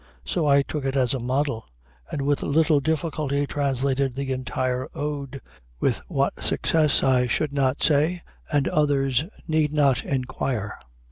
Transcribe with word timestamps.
So 0.25 0.47
I 0.47 0.63
took 0.63 0.83
it 0.83 0.95
as 0.97 1.13
a 1.13 1.19
model, 1.19 1.67
and 2.09 2.23
with 2.23 2.41
little 2.41 2.79
difficulty 2.79 3.45
translated 3.45 4.15
the 4.15 4.31
entire 4.31 4.87
ode 4.95 5.41
with 5.79 6.01
what 6.07 6.41
success 6.41 7.03
I 7.03 7.27
should 7.27 7.53
not 7.53 7.83
say 7.83 8.21
and 8.51 8.67
others 8.67 9.25
need 9.47 9.71
not 9.73 10.03
inquire. 10.03 10.79